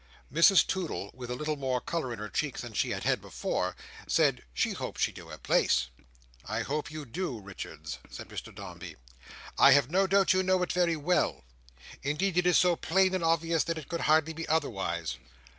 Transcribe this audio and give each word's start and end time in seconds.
Mrs 0.33 0.65
Toodle, 0.65 1.11
with 1.13 1.29
a 1.29 1.35
little 1.35 1.57
more 1.57 1.79
colour 1.79 2.11
in 2.11 2.17
her 2.17 2.27
cheeks 2.27 2.61
than 2.61 2.73
she 2.73 2.89
had 2.89 3.03
had 3.03 3.21
before, 3.21 3.75
said 4.07 4.41
"she 4.51 4.71
hoped 4.73 4.99
she 4.99 5.11
knew 5.11 5.27
her 5.27 5.37
place." 5.37 5.89
"I 6.43 6.61
hope 6.63 6.89
you 6.89 7.05
do, 7.05 7.39
Richards," 7.39 7.99
said 8.09 8.27
Mr 8.29 8.51
Dombey. 8.51 8.95
"I 9.59 9.73
have 9.73 9.91
no 9.91 10.07
doubt 10.07 10.33
you 10.33 10.41
know 10.41 10.63
it 10.63 10.73
very 10.73 10.95
well. 10.95 11.43
Indeed 12.01 12.35
it 12.39 12.47
is 12.47 12.57
so 12.57 12.75
plain 12.75 13.13
and 13.13 13.23
obvious 13.23 13.63
that 13.65 13.77
it 13.77 13.89
could 13.89 14.01
hardly 14.01 14.33
be 14.33 14.47
otherwise. 14.47 15.17